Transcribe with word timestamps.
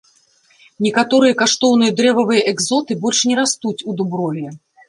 Некаторыя 0.85 1.33
каштоўныя 1.43 1.95
дрэвавыя 2.01 2.41
экзоты 2.55 2.99
больш 3.07 3.23
не 3.33 3.39
растуць 3.45 3.79
у 3.89 3.99
дуброве. 4.01 4.47